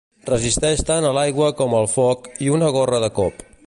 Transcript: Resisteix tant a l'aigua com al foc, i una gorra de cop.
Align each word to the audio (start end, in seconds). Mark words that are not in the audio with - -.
Resisteix 0.29 0.81
tant 0.87 1.07
a 1.09 1.13
l'aigua 1.19 1.51
com 1.61 1.77
al 1.81 1.87
foc, 1.95 2.29
i 2.47 2.53
una 2.59 2.75
gorra 2.79 3.05
de 3.07 3.17
cop. 3.21 3.51